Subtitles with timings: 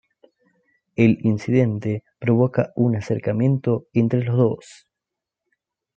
[0.95, 4.87] El incidente provoca un acercamiento entre los dos.